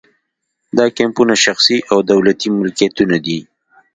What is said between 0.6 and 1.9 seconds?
دا کیمپونه شخصي